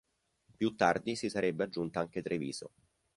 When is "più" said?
0.57-0.73